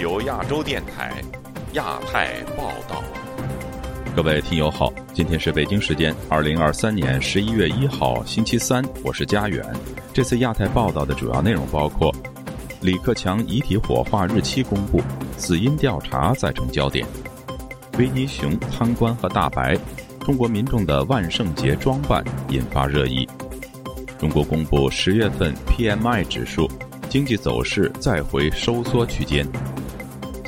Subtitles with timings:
[0.00, 1.22] 由亚洲电台，
[1.74, 3.04] 亚太报道。
[4.16, 9.62] 各位听友好，今天是北京时间二零二三年十一月一号星期三，我是佳远。
[10.10, 12.10] 这次亚太报道的主要内容包括：
[12.80, 15.02] 李克强遗体火化日期公布，
[15.36, 17.06] 死因调查再成焦点；
[17.98, 19.76] 维尼熊贪官和大白，
[20.20, 23.28] 中国民众的万圣节装扮引发热议；
[24.18, 26.66] 中国公布十月份 PMI 指数，
[27.10, 29.46] 经济走势再回收缩区间；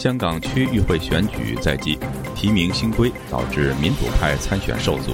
[0.02, 1.96] 香港区议会选举在即。
[2.34, 5.12] 提名新规导致民主派参选受阻，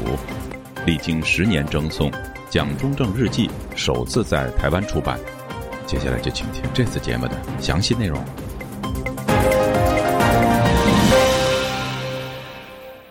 [0.87, 2.11] 历经十年争送，
[2.49, 5.21] 《蒋中正日记》首次在台湾出版。
[5.87, 8.19] 接下来就请听这次节目的详细内容。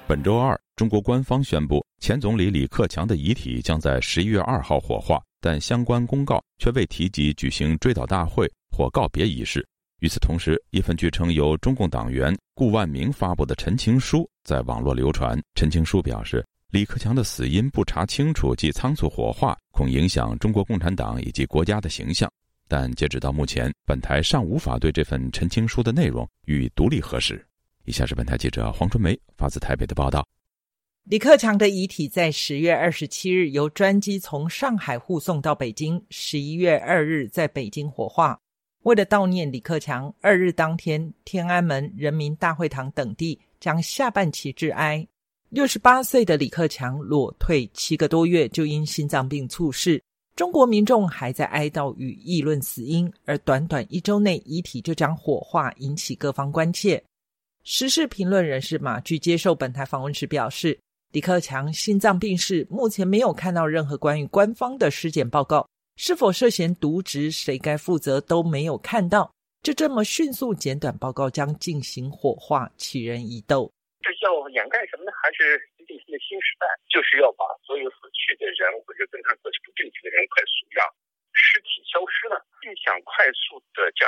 [0.08, 9.64] 本周二，中国官方宣布，前总理李克强的遗体将在十一月二号火化，但相关公告却未提及举行追悼大会或告别仪式。
[10.00, 15.42] 与此同时，一份据称由中共党员顾万明发布的陈情书在网络流传。
[15.56, 22.31] 陈情书表示，李克强的死因不查清楚即仓促火化，恐影响中国共产党以及国家的形象。
[22.67, 27.44] 但截止到目前，本台尚无法对这份陈情书的内容予以独立核实。
[27.86, 30.23] 以下是本台记者黄春梅发自台北的报道：
[31.06, 38.39] 李克强的遗体在十月二十七日由专机从上海护送到北京，十一月二日在北京火化。
[38.88, 45.05] 为了悼念李克强，二日当天，天安门、人民大会堂等地将下半旗致哀。
[45.49, 50.02] 六十八岁的李克强裸退七个多月，就因心脏病猝逝。
[50.38, 57.03] 中国民众还在哀悼与议论死因，而短短一周内，遗体就将火化，引起各方关切。
[57.65, 60.80] 时事评论人士马具接受本台访问时表示，
[61.11, 65.67] 李克强心脏病逝，目前没有看到任何关于官方的尸检报告。
[65.98, 69.34] 是否涉嫌渎职，谁该负责都没有看到，
[69.66, 73.73] 就这么迅速简短报告将进行火化，起人疑窦。
[74.05, 75.10] 这要掩盖什么呢？
[75.17, 80.86] 还是习近平的新时代，就是要把所有死去的人或者跟他关系不正确的人，快速让
[81.33, 84.05] 尸体消失了，就想快速的将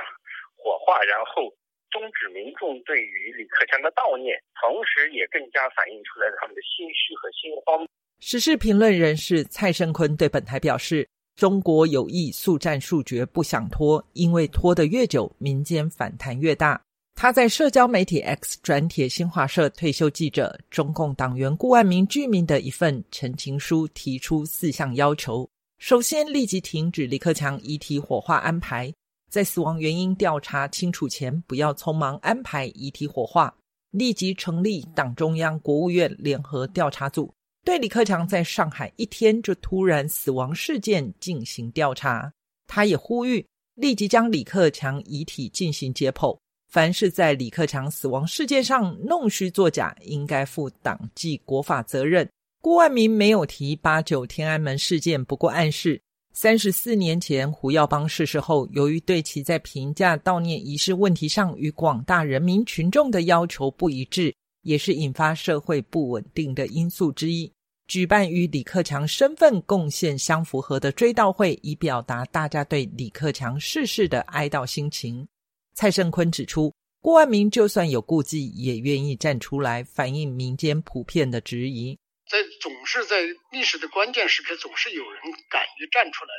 [0.61, 1.49] 火化，然后
[1.89, 7.81] 终止民众对于李克强的悼念，同时也更加反映出来他们的心虚和心慌。
[8.21, 11.09] 时事评论人士蔡胜坤对本台表示。
[11.39, 16.81] 中国有意速战速决，不想拖，因为拖得越久，民间反弹越大。
[17.15, 28.93] 他在社交媒体 X 转帖新华社退休记者、中共党员顾万明居民的一份陈情书，提出四项要求：首先，立即停止李克强遗体火化安排，
[29.31, 33.49] 在死亡原因调查清楚前，不要匆忙安排遗体火化；
[33.91, 37.33] 立即成立党中央、国务院联合调查组。
[37.65, 42.31] 对李克强在上海一天就突然死亡事件进行调查，
[42.67, 46.37] 他也呼吁立即将李克强遗体进行解剖。
[46.69, 52.27] 凡是在李克强死亡事件上弄虚作假，应该负党纪国法责任。
[52.61, 55.99] 郭万明没有提八九天安门事件，不过暗示
[56.31, 64.33] 三十四年前胡耀邦逝世后，由于对其在评价悼念仪式问题上与广大人民群众的要求不一致。
[64.69, 67.51] 也是引发社会不稳定的因素之一。
[67.87, 75.27] 举办与李克强身份贡献相符合的追悼会，以表达大家对李克强逝世的哀悼心情。
[75.73, 76.71] 蔡胜坤指出，
[77.01, 81.97] 郭万明就算有顾忌，也愿意站出来反映民间普遍的质疑。
[82.29, 86.31] 在总是在历史的关键时刻，总是有人敢于站出来。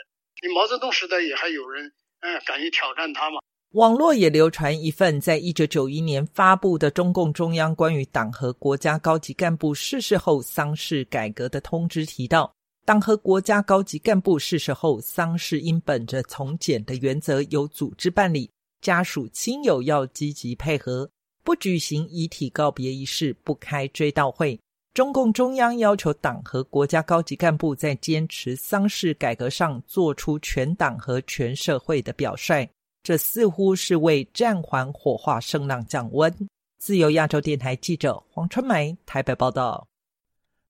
[0.46, 3.40] 你毛泽东时代也还有人，嗯，敢于挑战他嘛。
[3.74, 12.52] 网络也流传一份在一九九一年发布的中共中央关于党和国家高级干部逝世后丧事改革的通知，提到，
[12.84, 21.08] 党和国家高级干部逝世后丧事应本着从简的原则，由组织办理，家属亲友要积极配合，
[21.44, 24.58] 不举行遗体告别仪式，不开追悼会。
[24.94, 32.68] 中共中央要求党和国家高级干部在坚持丧事改革上做出全党和全社会的表率。
[33.02, 36.32] 这似乎是为暂缓火化声浪降温。
[36.78, 39.86] 自由亚洲电台记者黄春梅台北报道：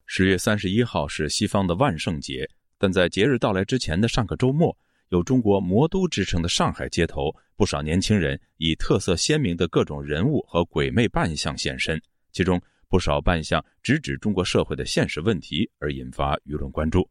[0.06, 2.49] 十月三十一号是西方的万圣节，
[2.79, 4.77] 但在节日到来之前的上个周末，
[5.09, 12.00] 有中国魔都之称的上海街头，不少年轻人以特色鲜明的各种人物和鬼魅扮相现身，
[12.33, 17.09] 其中不少扮相直指中国社会的现实问题，而引发舆论关注。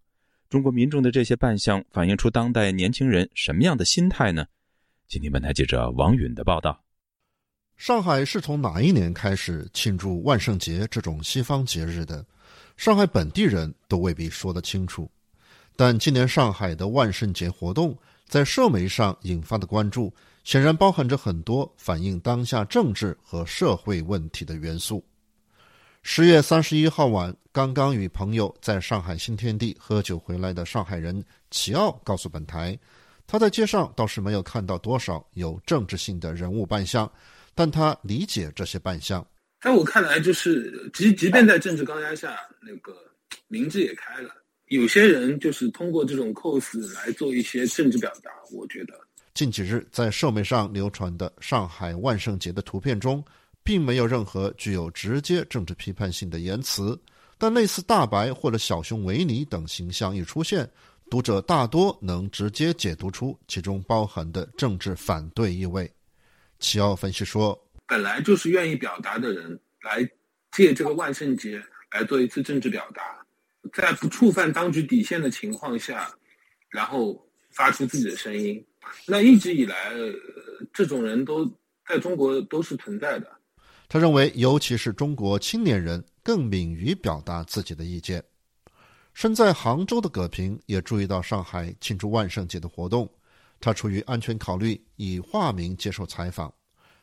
[0.50, 4.45] 中国民众的这些扮相反映出当代年轻人什么样的心态呢？
[5.10, 6.80] 今天，本台记者王允的报道：
[7.78, 12.24] 上海是从哪一年开始庆祝万圣节这种西方节日的？
[12.78, 15.10] 上海本地人都未必说得清楚。
[15.76, 17.98] 但今年上海的万圣节活动
[18.28, 20.14] 在社媒上引发的关注，
[20.44, 25.04] 显然包含着很多反映当下政治和社会问题的元素。
[26.04, 32.78] 十月三十一号晚，刚刚与朋友在上海新天地喝酒回来的上海人齐奥告诉本台，
[33.31, 37.10] 他在街上倒是没有看到多少有政治性的人物扮相，
[37.54, 39.24] 但他理解这些扮相。
[39.62, 42.92] 在我看来，就是即即便在政治高压下，那个
[43.48, 44.31] 明智也开了。
[44.70, 48.31] 有些人就是通过这种 cos 来做一些政治表达。
[48.52, 48.96] 我觉得
[49.36, 53.24] 近几日在社媒上流传的上海万圣节的图片中。
[53.62, 57.00] 并没有任何具有直接政治批判性的言辞，
[57.38, 60.68] 但类似大白或者小熊维尼等形象一出现，
[61.10, 65.92] 读者大多能直接解读出其中包含的政治反对意味。
[66.60, 70.08] 齐奥分析说：“本来就是愿意表达的人，来
[70.52, 71.62] 借这个万圣节
[71.92, 73.26] 来做一次政治表达，
[73.74, 76.14] 在不触犯当局底线的情况下，
[76.70, 78.64] 然后发出自己的声音。
[79.06, 79.94] 那一直以来，
[80.72, 81.46] 这种人都
[81.88, 83.28] 在中国都是存在的。”
[83.88, 88.24] 他认为，尤其是中国青年人更敏于表达自己的意见。
[89.19, 93.06] 身在杭州的葛平也注意到上海庆祝万圣节的活动，
[93.60, 96.50] 他出于安全考虑以化名接受采访。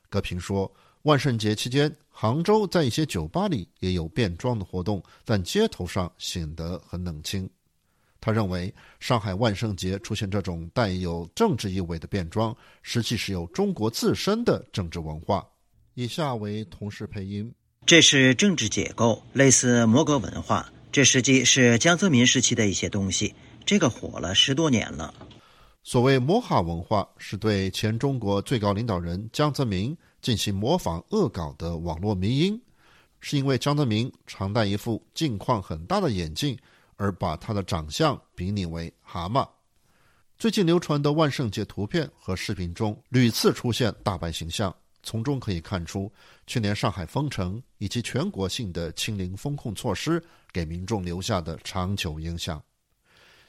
[0.08, 7.46] 葛平说，万圣节期间，杭州在一些酒吧里也有变装的活动，但街头上显得很冷清。
[8.18, 15.46] 他认为，上海万圣节出现这种带有政治意味的变装，实际是有中国自身的政治文化。
[15.92, 17.52] 以下为同事配音。
[17.84, 20.72] 这是政治解构，类似摩格文化。
[20.96, 23.34] 这实际是江泽民时期的一些东西。
[23.66, 25.12] 这个火了十多年了。
[25.82, 32.58] 所谓魔哈文化，是对前中国最高领导人江泽民进行模仿恶搞的网络迷因。
[33.20, 36.58] 是因为江泽民常戴一副镜框很大的眼镜，
[36.96, 39.46] 而把他的长相比拟为蛤蟆。
[40.38, 44.74] 最近流传的万圣节图片和视频中，屡次出现大白形象。
[45.02, 46.10] 从中可以看出，
[46.48, 50.20] 去年上海封城以及全国性的清零风控措施
[50.56, 52.62] 给民众留下的长久影响。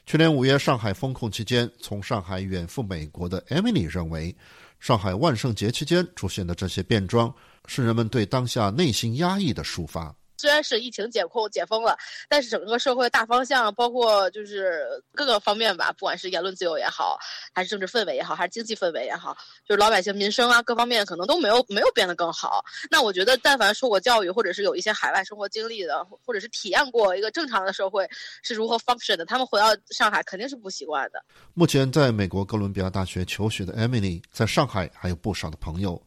[0.04, 4.36] 去年五月上海封控期间，从上海远赴美国的 Emily 认为，
[4.78, 7.34] 上海万圣节期间出现的这些变装，
[7.64, 10.14] 是人们对当下内心压抑的抒发。
[10.38, 11.98] 虽然是疫情解控解封了，
[12.28, 17.18] 但是整个社会大方向，包括就是各个方面吧，不管是言论自由也好，
[17.52, 19.36] 还是政治氛围也好，还是经济氛围也好，
[19.66, 22.64] 就是老百姓民生啊，各方面可能都没有没有变得更好。
[22.88, 28.08] 那我觉得，但凡受过教育，或者是有一些海外生活经历的，或者是体验过一个正常的社会
[28.42, 31.20] 是如何 function 的，他们回到上海肯定是不习惯的。
[31.54, 36.00] 目前在美国哥伦比亚大学求学的 Emily 在上海还有不少的朋友，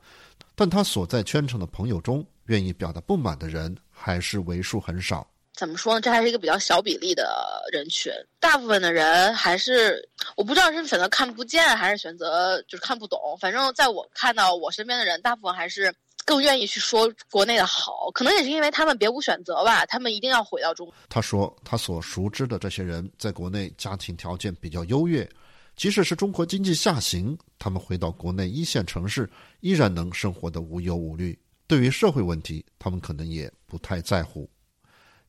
[0.55, 3.75] 但他所在圈层的朋友中，愿意表达不满的人。
[4.01, 5.27] 还是为数很少。
[5.53, 6.01] 怎么说呢？
[6.01, 7.30] 这还是一个比较小比例的
[7.71, 8.12] 人群。
[8.39, 10.01] 大部分的人还是
[10.36, 13.19] 我不知道是选择看不见，还是选择就是看不懂。
[13.39, 15.94] 反正在我看到我身边的人，大部分还是
[16.25, 18.09] 更愿意去说国内的好。
[18.13, 20.95] 可能也是因为他们别无选择吧，他们一定要回到中国。
[21.09, 25.30] 他说，他所熟知的这些人在国内家庭条件比较优越，
[25.75, 31.38] 即使是中国经济下行，他们回到国内一线城市，依然能生活的无忧无虑。
[31.68, 34.50] 对于社会问题，他们可能也不太在乎。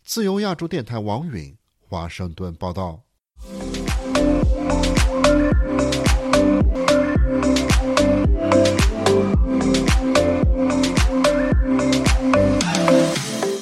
[0.02, 3.00] 自由亚洲电台王允华盛顿报道。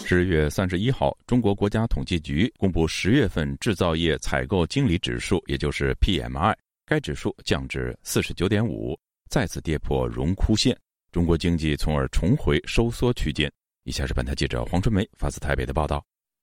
[0.06, 10.74] 十月三十一号，中国国家统计局公布十月份制造业采购经理指数，也就是 PMI，该指数降至四十九点五，再次跌破荣枯线。
[11.12, 13.52] 中国经济从而重回收缩区间。
[13.90, 16.00] 以下是本台记者黄春梅发自台北的报道。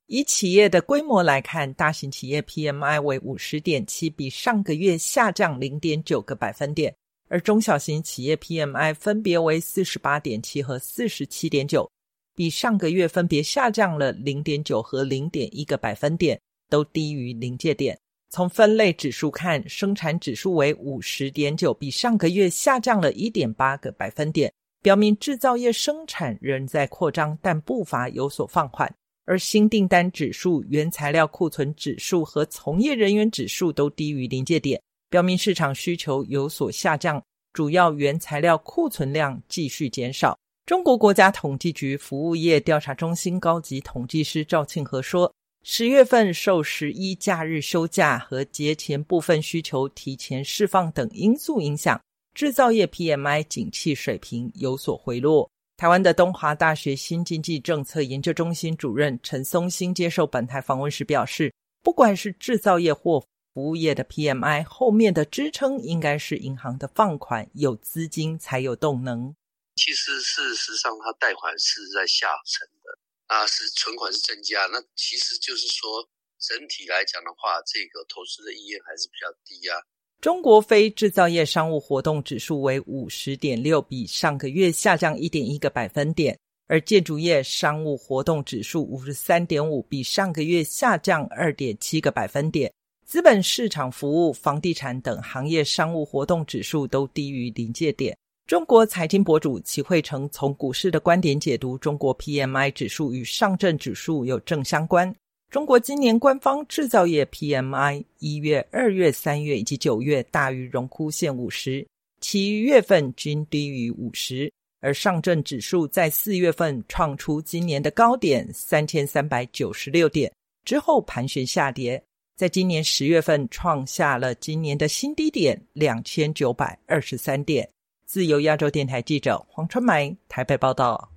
[0.07, 6.91] 以企业的规模来看，大型企业 PMI 为五十点七，比上个月下降零点九个百分点；
[7.29, 11.89] 而中小型企业 PMI 分别为四十八点七和四十七点九，
[12.35, 16.37] 比上个月分别下降了零点九和零点一个百分点，
[16.69, 17.97] 都低于临界点。
[18.29, 24.51] 从分类指数看，生产指数为五十点九，比上个月下降了一点八个百分点，
[24.81, 28.93] 表明制造业生产仍在扩张，但步伐有所放缓。
[29.25, 40.37] 而新订单指数、原材料库存指数和从业人员指数都低于临界点，表明市场需求有所下降，主要原材料库存量继续减少。
[40.65, 45.33] 中国国家统计局服务业调查中心高级统计师赵庆和说。
[45.69, 51.99] 十月份受十一假日休假和节前部分需求提前释放等因素影响，
[52.37, 55.49] 制造业 PMI 景气水平有所回落。
[55.75, 61.51] 台湾的东华大学新经济政策研究中心主任陈松兴接受本台访问时表示，
[61.81, 63.19] 不管是制造业或
[63.55, 69.35] 服务业的 PMI 后面的支撑应该是银行的放款，有资金才有动能。
[69.73, 79.81] 其实事实上，它贷款是在下沉的，啊，是存款是增加，那其实就是说整体来讲的话，这个投资的意愿还是比较低啊。
[80.19, 86.37] 中国非制造业商务活动指数为五十点六，比上个月下降一点一个百分点。
[86.65, 92.73] 而建筑业商务活动指数五十三点五，比上个月下降二点七个百分点。
[93.05, 98.17] 资本市场服务、房地产等行业商务活动指数都低于临界点。
[98.47, 105.13] 中国财经博主齐慧成从股市的观点解读，中国 PMI 指数与上证指数有正相关。
[105.49, 111.87] 中国今年官方制造业 PMI 一月、二月、三月以及九月大于荣枯线五十，
[112.19, 114.51] 其余月份均低于五十。
[114.79, 120.31] 而上证指数在四月份创出今年的高点三千三百九十六点
[120.65, 122.01] 之后盘旋下跌，
[122.35, 127.67] 在今年十月份创下了今年的新低点两千九百二十三点。
[128.05, 131.09] 自由亚洲电台记者黄春梅台北报道。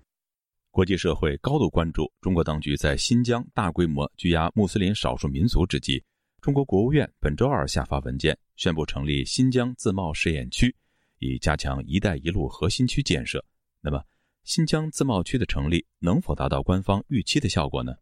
[0.80, 6.02] 国际社会高度关注中国当局在新疆大规模拘押穆斯林少数民族之际，
[6.40, 10.74] 中国国务院本周二下发文件，宣布成立新疆自贸试验区，
[11.18, 13.44] 以加强“一带一路”核心区建设。
[13.82, 14.02] 那么，
[14.44, 17.92] 新疆自贸区的成立能否达到官方预期的效果呢？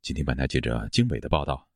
[0.00, 1.71] 请听本台记者经纬的报道。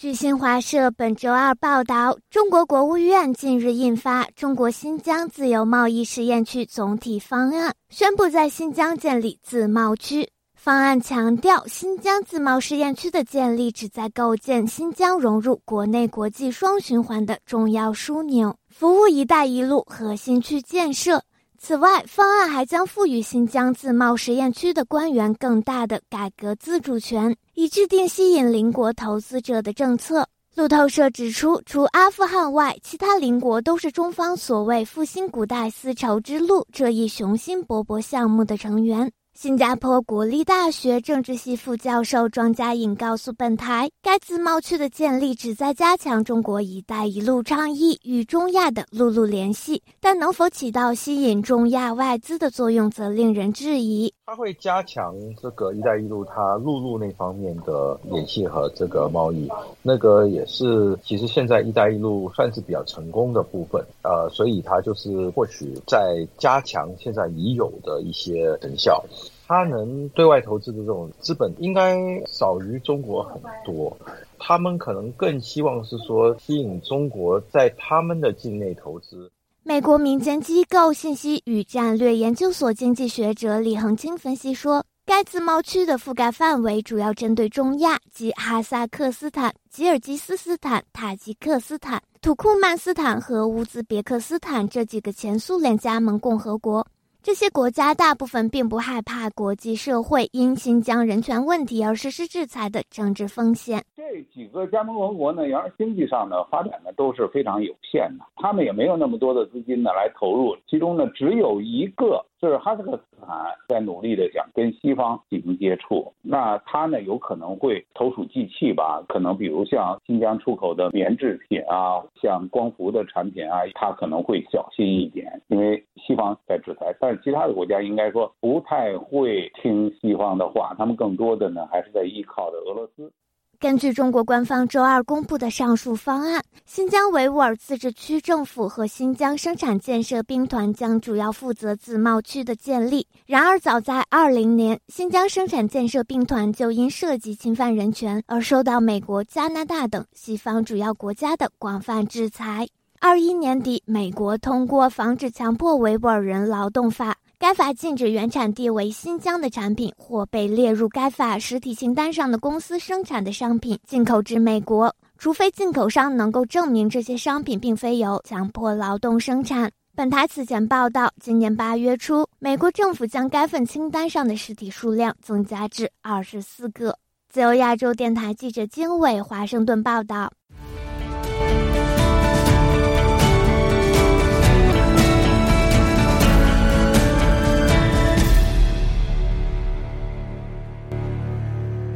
[0.00, 10.26] 据新华社本周二报道，中国国务院近日印发《中国新疆自由贸易试验区总体方案》，宣布在新疆建立自贸区。
[10.54, 21.22] 方案强调，新疆自贸试验区的建立旨在构建新疆融入国内国际双循环的重要枢纽，服务“一带一路”核心区建设。
[21.62, 30.26] 此外，方案还将赋予新疆自贸试验区的官员更大的改革自主权，以制定吸引邻国投资者的政策。
[30.54, 39.12] 路透社指出，除阿富汗外，其他邻国都是中方所谓“复兴古代丝绸之路”这一雄心勃勃项目的成员。
[39.40, 54.12] 新加坡国立大学政治系副教授庄家颖告诉本台，该自贸区的建立旨在加强中国“一带一路”倡议与中亚的陆路联系，但能否起到吸引中亚外资的作用，则令人质疑。
[54.26, 59.48] 它会加强这个“一带一路”它陆路那方面的联系和这个贸易，
[59.82, 69.02] 那个也是其实现在“一带一路”算是比较成功的部分，呃，所以它就是或许在加强现在已有的一些成效。
[69.50, 73.98] 他能对外投资的这种资本应该少于中国很多，
[74.38, 79.28] 他们可能更希望是说吸引中国在他们的境内投资。
[79.64, 96.86] 美国民间机构信息与战略研究所经济学者李恒清分析说，该自贸区的覆盖范围主要针对中亚及哈萨克斯坦、吉尔吉斯斯坦、塔吉克斯坦、土库曼斯坦和乌兹别克斯坦这几个前苏联加盟共和国。
[97.22, 103.84] 这些国家大部分并不害怕国际社会因新疆人权问题而实施制裁的政治风险。
[103.94, 110.56] 这几个加盟共和国呢，然而经济上呢发展呢都是非常有限的，他们也没有那么多的资金呢来投入。
[110.66, 119.04] 其中呢，只有一个就是哈萨克斯坦在努力的想跟西方进行接触，那他呢有可能会投鼠忌器吧？
[119.08, 126.96] 可能比如像新疆出口的棉制品啊，像光伏的产品啊，他可能会小心一点，因为西方在制裁。
[126.98, 133.12] 但是其他的国家应该说不太会听西方的话，他们更多的呢还是在依靠着俄罗斯。
[133.60, 143.06] 根据中国官方周二公布的上述方案，新疆维吾尔自治区政府和新疆生产建设兵团将主要负责自贸区的建立。
[143.26, 152.66] 然而，早在二零年，新疆生产建设兵团就因涉及侵犯人权而受到美国、加拿大等西方主要国家的广泛制裁。
[152.98, 157.12] 二一年底，美国通过《防止强迫维吾尔人劳动法》。
[157.40, 169.72] 该法禁止原产地为新疆的产品或被列入该法实体清单上的公司生产的商品进口至美国，除非进口商能够证明这些商品并非由强迫劳动生产。
[169.96, 176.98] 本台此前报道，今年八月初，美国政府将该份清单上的实体数量增加至二十四个。
[177.30, 180.30] 自由亚洲电台记者经纬华盛顿报道。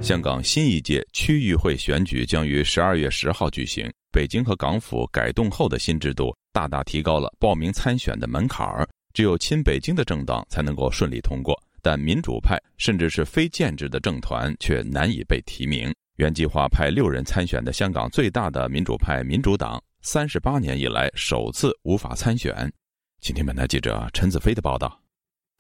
[0.04, 3.90] 香港新一届区域会选举将于十二月十号举行。
[4.12, 8.86] 北京和港府改动后的新制度，大大提高了报名参选的门槛儿。
[9.14, 15.90] 只有亲北京的政党才能够顺利通过，但民主派甚至是非建制的政团却难以被提名。
[16.16, 22.70] 原计划派六人参选的香港最大的民主派民主党，三十八年以来首次无法参选。
[23.22, 25.03] 请听本台记者陈子飞的报道。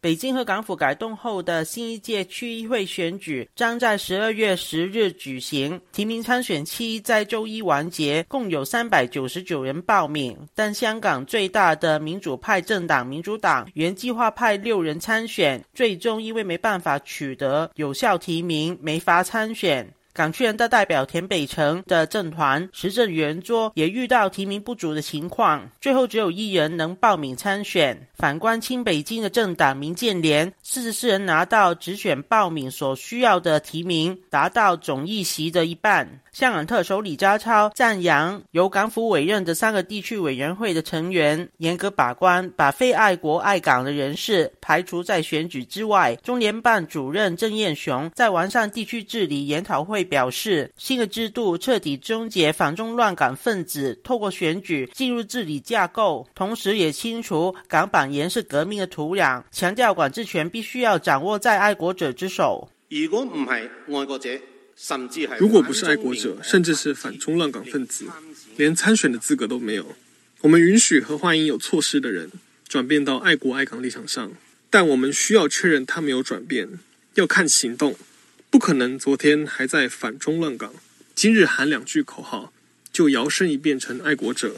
[0.04, 10.36] 北京和港府改动后的新一届区议会选举将在十二月十日举行，提名参选期在周一完结，共有三百九十九人报名。
[10.54, 19.90] 但香港最大的民主派政党民主党原计划派六人参选，最终因为没办法取得有效提名，没法参选。
[20.14, 28.06] 港区人大代表田北辰的政团时政圆桌也遇到提名不足的情况，最后只有一人能报名参选。
[28.14, 36.20] 反观清北京的政党民建联，四十四人拿到直选报名所需要的提名，达到总议席的一半。
[36.34, 46.16] 香港特首李家超赞扬由港府委任的三个地区委员会的成员严格把关，把非爱国爱港的人士排除在选举之外。
[46.24, 62.68] 中联办主任郑燕雄在完善地区治理研讨会表示，新的制度彻底终结反中乱港分子透过选举进入治理架构，同时也清除港版言是革命的土壤，强调管制权必须要掌握在爱国者之手。
[62.88, 63.50] 如果唔系
[63.94, 64.30] 爱国者。
[65.38, 68.06] 如果不是爱国者，甚至是反中乱港分子，
[68.56, 69.94] 连参选的资格都没有。
[70.40, 72.30] 我们允许和欢迎有错失的人
[72.68, 74.32] 转变到爱国爱港立场上，
[74.68, 76.68] 但我们需要确认他没有转变，
[77.14, 77.96] 要看行动。
[78.50, 80.74] 不可能昨天还在反中乱港，
[81.14, 82.52] 今日喊两句口号
[82.92, 84.56] 就摇身一变成爱国者。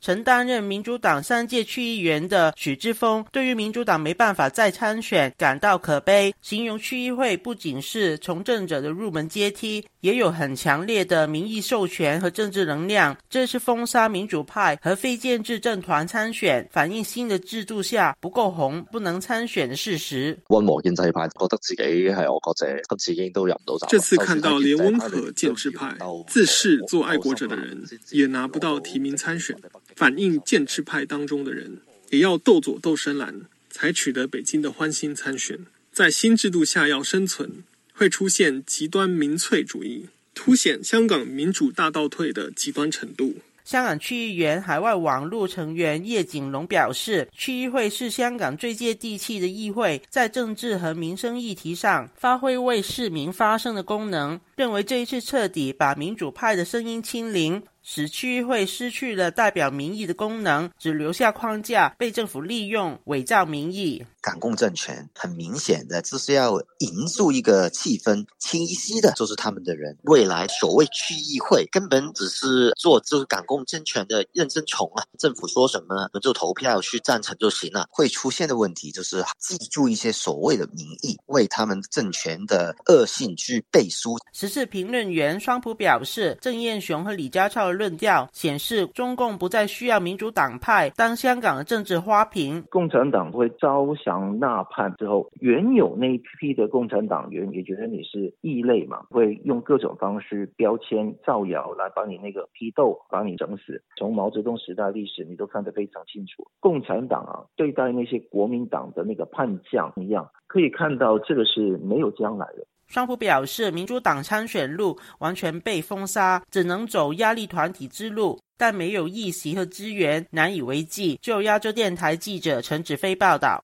[0.00, 13.16] 曾担任民主党三届区议员的许志峰，对于民主党没办法再参选感到可悲，形容区议会不仅是从政者的入门阶梯，也有很强烈的民意授权和政治能量。
[13.28, 20.38] 这是封杀民主派和非建制政团参选，反映新的制度下不够红，不能参选的事实。
[20.48, 25.96] 温和建制派觉得自己系我国者，今次已经都入唔到这次看到连温和建制派
[26.28, 29.56] 自视做爱国者的人，也拿不到提名参选。
[29.98, 31.78] 反映建制派当中的人
[32.10, 33.34] 也要斗左斗深蓝，
[33.68, 35.58] 才取得北京的欢心参选。
[35.92, 40.06] 在新制度下要生存，会出现极端民粹主义，
[40.36, 43.34] 凸显香港民主大倒退的极端程度。
[43.64, 54.40] 香港区议员海外网络成员叶景龙表示，区议会是香港最接地气的议会，在政治和民生议题上发挥为市民发声的功能。
[54.58, 57.62] 认为这一次彻底把民主派的声音清零。
[57.90, 64.04] 使区议会失去了代表民意的功能，只留下框架，被政府利用伪造民意。
[64.20, 69.96] 港共政权很明显的就是要营造一个气氛，清晰的就是他们的人。
[70.02, 75.02] 未来所谓区议会根本只是做就是港共政权的认真虫啊！
[75.18, 77.86] 政府说什么就投票去赞成就行了。
[77.90, 84.18] 会出现的问题就是记住一些所谓的民意，为他们政权的恶性去背书。
[84.48, 87.78] 时事评论员双普表示，郑燕雄和李家超的。
[87.78, 92.64] 论调显示，中共不再需要民主党派当香港的政治花瓶。
[92.70, 103.80] 共产党会招降纳叛之后，原有那一批的共产党员也觉得你是异类嘛，会用各种方式标签造谣来把你那个批斗，把你整死。
[103.96, 106.48] 从毛泽东时代历史，你都看得非常清楚。
[106.58, 112.66] 共产党啊，对待那些国民党的那个叛将一样，可以看到这个是没有将来的。
[112.88, 121.18] 双普表示，民主党参选路完全被封杀，只能走压力团体之路，但没有议席和资源，难以为继。
[121.20, 123.62] 就亚洲电台记者陈子飞报道。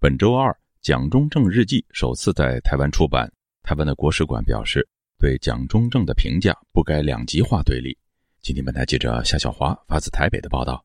[0.00, 3.30] 本周二，蒋中正日记首次在台湾出版。
[3.62, 4.86] 台湾的国史馆表示，
[5.16, 7.96] 对蒋中正的评价不该两极化对立。
[8.42, 10.84] 今天，本台记者夏小华发自台北的报道。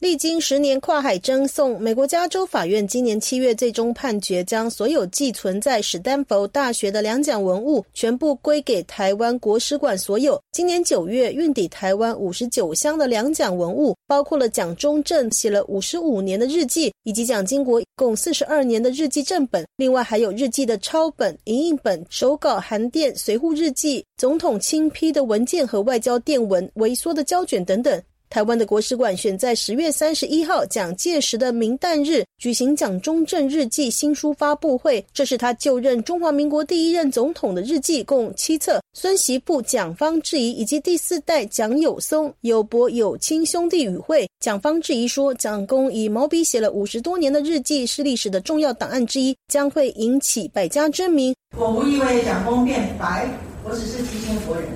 [0.00, 10.38] 历经十年跨海争讼，美国加州法院今年七月最终判决，将所有寄存在史丹佛大学的两奖文物全部归给台湾国史馆所有。
[10.52, 28.02] 今年九月运抵台湾五十九箱的两奖文物，包括了蒋中正写了五十五年的日记，以及蒋经国共四十二年的日记正本，另外还有日记的抄本、影印本、手稿、函电、随扈日记、总统亲批的文件和外交电文、微缩的胶卷等等。
[28.34, 38.80] 台湾的国史馆选在十月三十一号蒋介石的明旦日举行蒋中正日记新书发布会，这是他就任中华民国第一任总统的日记，共七册。
[38.92, 44.28] 孙习部蒋方质疑以及第四代蒋友松、友伯、友亲兄弟与会。
[44.40, 51.32] 蒋方质疑说，蒋公以毛笔写了五十多年的日记，是历史的重要档案之一，将会引起百家争鸣。
[51.56, 53.30] 我无意为蒋公辩白，
[53.62, 54.68] 我只是提醒国人，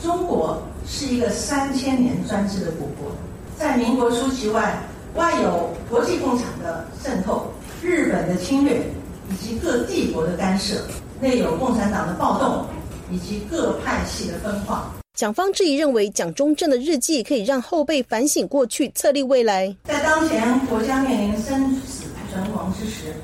[0.00, 0.62] 中国。
[0.92, 3.12] 是一个三千年专制的古国，
[3.56, 4.76] 在民国初期外，
[5.14, 7.46] 外有国际共产的渗透、
[7.80, 8.82] 日本的侵略
[9.30, 10.82] 以及各帝国的干涉，
[11.20, 12.66] 内有共产党的暴动，
[13.08, 14.92] 以及各派系的分化。
[15.14, 19.74] 蒋方质疑认为，蒋中正的日记可以让后辈反省过去，策立未来。
[19.84, 23.14] 在当前国家面临生死存亡之时，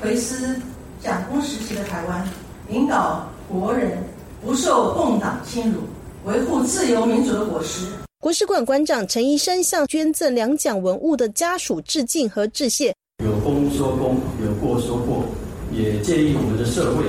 [0.00, 0.54] 回思
[1.02, 2.24] 蒋公时期的台湾，
[2.68, 3.98] 领导国人
[4.44, 5.80] 不受共党侵辱，
[6.26, 7.86] 维护自由民主的果实。
[8.18, 12.92] 国史馆馆长陈医生向捐赠两蒋文物的家属致敬和致谢。
[13.24, 15.24] 有功说功，有过说过，
[15.72, 17.04] 也建议我们的社会，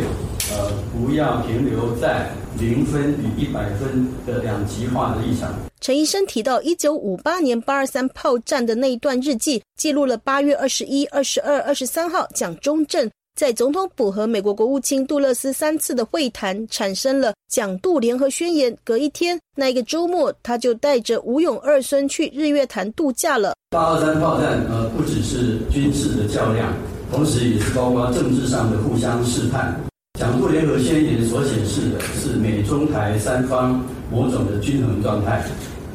[0.53, 2.29] 呃，不要停留在。
[2.59, 5.53] 零分与一百分的两极化的立场。
[5.79, 18.75] 陈医生提到，一九五八年八二三炮战的那一段日记，记录了八月二十一、二十二、二十三号蒋中正在总统府和美国国务卿杜勒斯三次的会谈，产生了蒋杜联合宣言。
[18.83, 23.53] 隔一天，那一个周末，他就带着吴勇二孙去日月潭度假了。
[23.69, 26.73] 八二三炮战，呃，不只是军事的较量，
[27.11, 29.79] 同时也是包括政治上的互相试探。
[30.19, 35.45] 蒋杜联合宣言所显示的是美中台三方某种的均衡状态。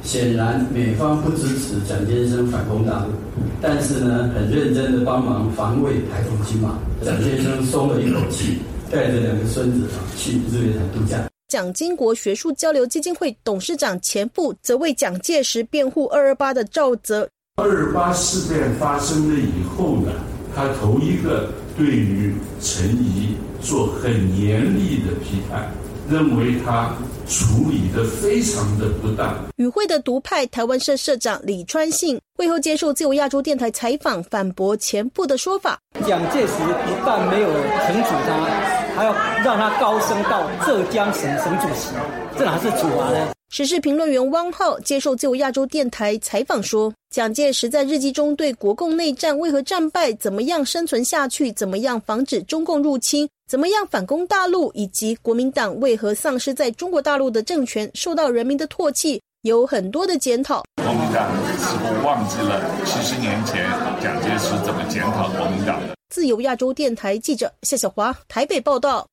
[0.03, 3.12] 显然，美方不支持蒋先生反攻大陆，
[3.61, 6.79] 但是呢，很认真的帮忙防卫台风金马。
[7.05, 8.59] 蒋先生松了一口气，
[8.91, 11.19] 带着两个孙子啊去日月潭度假。
[11.49, 17.29] 蒋经国学术交流基金会董事长钱父则为蒋介石辩护二二八的赵泽。
[17.57, 20.12] 二二八事变发生了以后呢，
[20.55, 23.35] 他头一个对于陈仪。
[23.65, 25.71] 做很严厉的批判，
[26.12, 26.94] 认为他
[27.27, 29.35] 处理的非常的不当。
[29.57, 35.79] 与会的独派台湾社社长李川信会后接受自由亚洲电台采访，反驳前部的说法。
[36.07, 39.13] 蒋介石不但没有惩处他，还要
[39.45, 41.93] 让他高升到浙江省省主席，
[42.39, 43.29] 这哪是处罚呢？
[43.51, 60.63] 时事评论员汪浩接受自由亚洲电台采访说：“蒋介石在日记中对国共内战为何战败、怎么样生存下去、怎么样防止中共入侵、怎么样反攻大陆，以及国民党为何丧失在中国大陆的政权、受到人民的唾弃，有很多的检讨。
[60.77, 63.69] 国民党似乎忘记了七十年前
[64.01, 69.09] 蒋介石怎么检讨国民党的。”自由亚洲电台记者夏小华台北报道。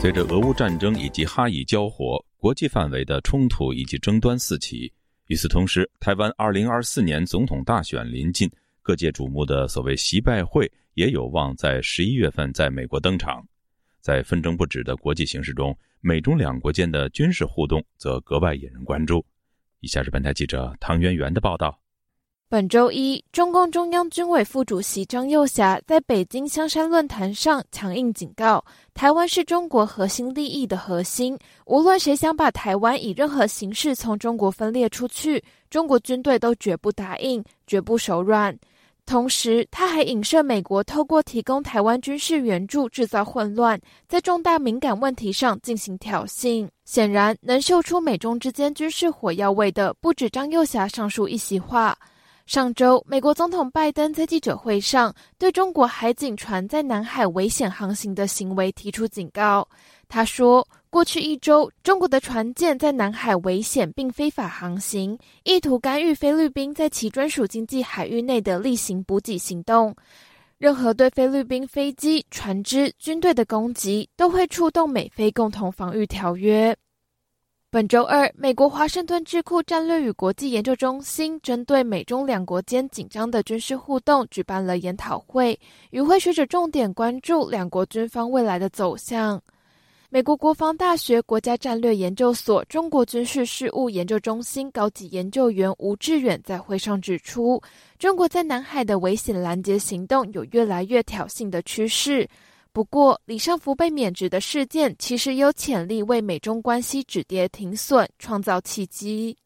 [0.00, 4.92] 随着俄乌战争以及哈以交火，国际范围的冲突以及争端四起。
[5.26, 8.48] 与此同时，台湾2024年总统大选临近，
[8.82, 13.44] 各界瞩目的所谓“习拜会”也有望在十一月份在美国登场。
[14.00, 19.24] 在纷争不止的国际形势中，美中两国间的军事互动则格外引人关注。
[19.80, 21.78] 以下是本台记者唐媛媛的报道。
[22.50, 38.58] 本周一，中共中央军委副主席张又侠在北京香山论坛上强硬警告：台湾是中国核心利益的核心，无论谁想把台湾以任何形式从中国分裂出去，中国军队都绝不答应，绝不手软。
[39.08, 46.68] 同时，他还影射美国透过提供台湾军事援助制造混乱，在重大敏感问题上进行挑衅。
[46.84, 51.96] 显然，能嗅出美中之间军事火药味的，不止张又侠上述一席话。
[52.44, 59.66] 上周，美国总统拜登在记者会上对中国海警船在南海危险航行的行为提出警告。
[60.06, 69.94] 他说，过去一周，中国的船舰在南海危险并非法航行，意图干预菲律宾在其专属经济海域内的例行补给行动。
[70.56, 76.74] 任何对菲律宾飞机、船只、军队的攻击，都会触动美菲共同防御条约。
[77.70, 89.40] 本周二，美国华盛顿智库战略与国际研究中心针对美中两国间紧张的军事互动举办了研讨会，与会学者重点关注两国军方未来的走向。
[90.10, 97.62] 美国国防大学国家战略研究所中国军事事务研究中心高级研究员吴志远在会上指出，
[97.98, 102.26] 中国在南海的危险拦截行动有越来越挑衅的趋势。
[102.72, 109.36] 不过，李尚福被免职的事件其实有潜力为美中关系止跌停损创造契机。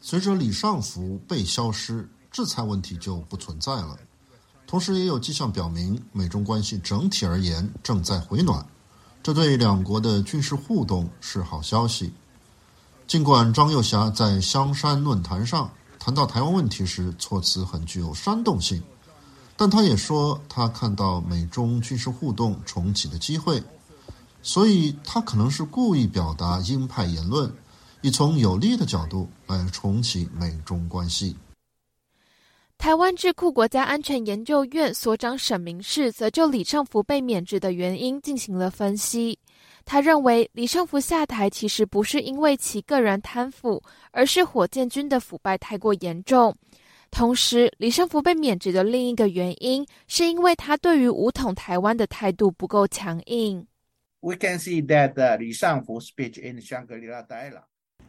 [0.00, 3.98] 随着李尚福被消失，制裁问题就不存在了。
[4.66, 8.66] 同时，也有迹象表明，美中关系整体而言正在回暖，
[9.22, 12.12] 这对两国的军事互动是好消息。
[13.06, 18.82] 尽管张又侠在香山论坛上谈到台湾问题时，措辞很具有煽动性。
[19.56, 23.62] 但他也说，他看到美中军事互动重启的机会，
[24.42, 27.50] 所以他可能是故意表达鹰派言论，
[28.00, 31.36] 以从有利的角度来重启美中关系。
[32.78, 39.38] 台湾智库国家安全研究院所长沈明世则就李尚福被免职的原因进行了分析。
[39.84, 46.54] 他认为李尚福下台其实不是因为其个人贪腐，而是火箭军的腐败太过严重。
[47.10, 53.66] 同时，李尚福被免职的另一个原因，是因为他对于武统台湾的态度不够强硬。
[54.20, 57.64] We can see that 李尚福 speech in Shangri-La dialogue.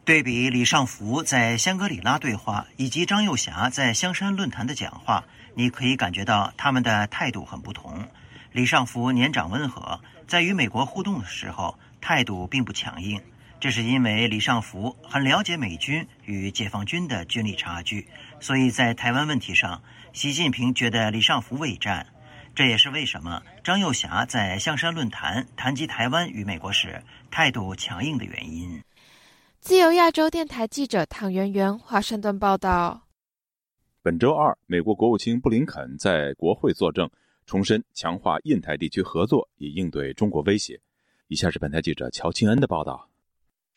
[0.08, 5.22] 对比李尚福在香格里拉对话以及张幼霞在香山论坛的讲话，
[5.54, 8.08] 你可以感觉到他们的态度很不同。
[8.50, 13.20] 李尚福年长温和，在与美国互动的时候态度并不强硬，
[13.60, 18.08] 这是因为李尚福很了解美军与解放军的军力差距，
[18.40, 19.82] 所以在台湾问题上，
[20.14, 22.06] 习近平觉得李尚福畏战。
[22.54, 28.82] 这也是为什么张幼霞在香山论坛谈及台湾与美国时态度强硬的原因。
[29.60, 33.08] 自由亚洲电台记者唐媛媛华盛顿报道。
[34.02, 37.10] 本周二，美国国务卿布林肯在国会作证，
[37.44, 40.80] 重申强化印太地区合作，以应对中国威胁。
[41.26, 43.07] 以下是本台记者乔庆恩的报道。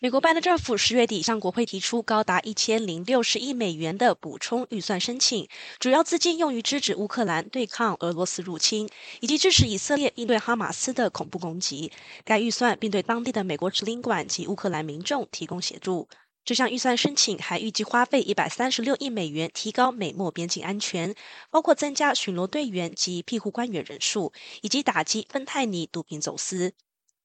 [0.03, 5.47] 美国拜登政府十月底向国会提出高达一千零六十亿美元的补充预算申请，
[5.79, 11.91] 主要资金用于支持乌克兰对抗俄罗斯入侵，以及支持以色列应对哈马斯的恐怖攻击。
[12.25, 16.09] 该预算并对当地的美国使领馆及乌克兰民众提供协助。
[16.43, 21.13] 这项预算申请还预计花费一百三十六亿美元，提高美墨边境安全，
[21.51, 24.33] 包括增加巡逻队员及庇护官员人数，
[24.63, 26.73] 以及打击芬太尼毒品走私。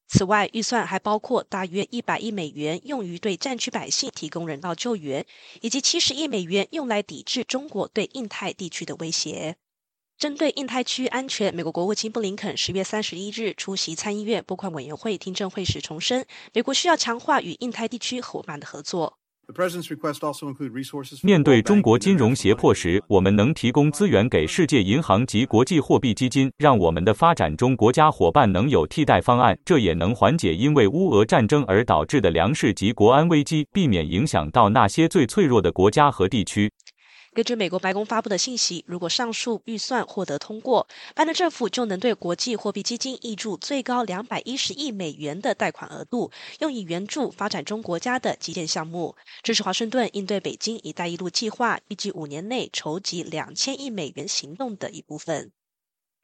[0.08, 5.26] 此外，预算还包括大约一百亿美元用于对战区百姓提供人道救援，
[5.60, 9.56] 以及七十亿美元用来抵制中国对印太地区的威胁。
[10.16, 19.18] 针对印太区安全，美国国务卿布林肯十月三十一日出席参议院拨款委员会听证会时重申，美国需要强化与印太地区伙伴的合作。
[21.22, 29.56] 面对中国金融胁迫时，我们能提供资源给世界银行及国际货币基金，让我们的发展中国家伙伴能有替代方案。
[29.64, 36.68] 这也能缓解因为乌俄战争而导致的粮食及国安危机，避免影响到那些最脆弱的国家和地区。
[37.36, 49.14] 根据美国白宫发布的信息，如果上述预算获得通过，拜登政府就能对国际货币基金挹注最高两百一十亿美元的贷款额度，用以援助发展中国家的基建项目。
[49.42, 55.52] 这是华盛顿应对北京“一带一路”计划预计五年内筹集两千亿美元行动的一部分。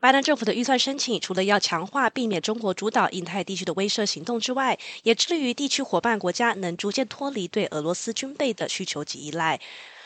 [0.01, 9.61] 拜登政府的预算申请，除了要强化避免中国主导印太地区的威慑行动之外，也致力于地区伙伴国家能逐渐脱离对俄罗斯军备的需求及依赖。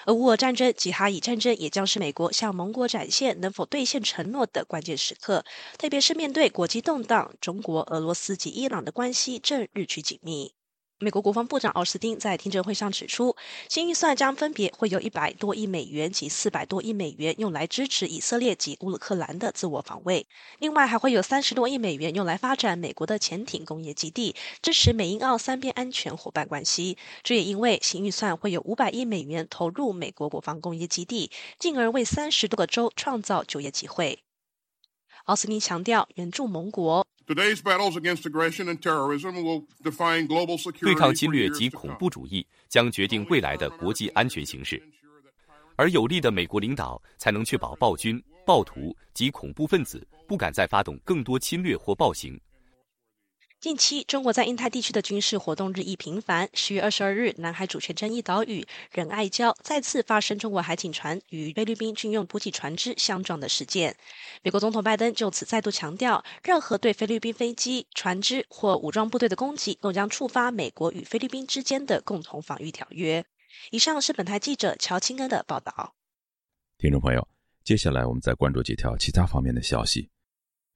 [0.06, 5.44] 俄乌战争及哈以战争也将是美国向盟国展现能否兑现承诺的关键时刻，
[5.78, 10.55] 特别是面对国际动荡，中国、俄罗斯及伊朗的关系正日趋紧密。
[10.98, 13.36] 美国国防部长奥斯汀在听证会上指出，
[13.68, 20.26] 新预算将分别会有一百多亿美元及四百多亿美元用来支持以色列及乌克兰的自我防卫，
[20.58, 26.96] 另外还会有三十多亿美元用来发展美国的潜艇工业基地，支持美英澳三边安全伙伴关系。
[27.22, 34.20] 这也因为新预算会有五百亿美元投入美国国防工业基地，进而为三十多个州创造就业机会。
[35.26, 37.06] 奥斯汀强调，援助盟国。
[37.26, 44.82] Today's battles against aggression and terrorism will define global security 对抗侵略及恐怖主义将决定未来的国际安全形势。
[45.76, 52.40] 而有力的美国领导才能确保暴君暴徒及恐怖分子不敢再发动更多侵略或暴行。
[53.66, 56.48] 近期，中国在印太地区的军事活动日益频繁。
[56.54, 63.96] 十月二十二日，南海主权争议岛屿仁爱礁再次发生中国海警船与菲律宾军用补给船只相撞的事件。
[64.44, 73.24] 美国总统拜登就此再度强调，任何对菲律宾飞机、船只或武装部队的攻击，都将触发美国与菲律宾之间的共同防御条约。
[73.72, 75.92] 以上是本台记者乔清恩的报道。
[76.78, 77.26] 听众朋友，
[77.64, 80.08] 接下来我们再关注几条其他方面的消息。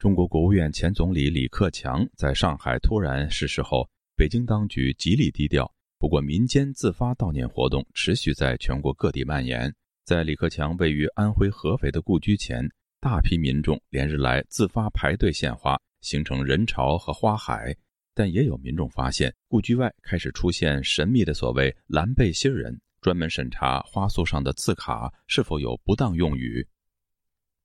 [0.00, 3.86] 中国国务院前总理李克强在上海突然逝世后，
[4.16, 5.70] 北京当局极力低调。
[5.98, 9.70] 不过，民间自发悼念活动持续在全国各地蔓延。
[10.06, 12.66] 在李克强位于安徽合肥的故居前，
[12.98, 17.76] 大批民众连日来自发排队献花，形成人潮和花海。
[18.14, 26.66] 但也有民众发现，故居外开始出现神秘的所谓“蓝背心人”，专门审查花束上的字卡是否有不当用语。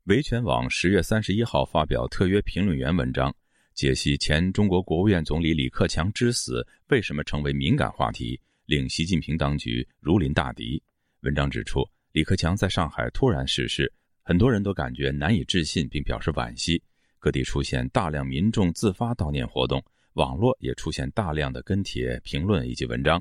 [0.06, 3.36] 维权网十月三十一号发表特约评论员文章，
[3.74, 10.80] 解析前中国国务院总理李克强之死为什么成为敏感话题，令习近平当局如临大敌。
[11.22, 13.92] 文章指出，李克强在上海突然逝世，
[14.22, 16.80] 很多人都感觉难以置信，并表示惋惜。
[17.18, 23.20] 各地出现大量民众自发悼念活动，网络也出现大量的跟帖评论以及文章。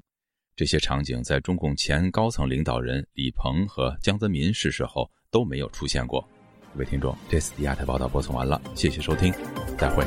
[0.54, 6.22] 这些场景在中共前高层领导人李鹏和江泽民逝世后都没有出现过。
[6.74, 9.32] 各位听众，这次的亚太报道播送完了，谢谢收听，
[9.78, 10.04] 再会。